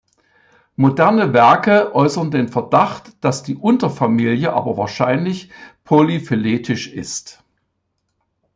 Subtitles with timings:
[0.75, 5.51] Moderne Werke äußern den Verdacht, dass die Unterfamilie aber wahrscheinlich
[5.83, 7.43] polyphyletisch ist.